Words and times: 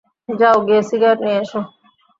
যাও 0.29 0.57
গিয়ে 0.67 0.81
সিগারেট 0.89 1.19
নিয়ে 1.23 1.39
এসো। 1.43 1.59